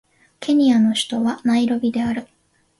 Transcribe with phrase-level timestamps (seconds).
[0.39, 2.25] ケニアの首都はナイロビである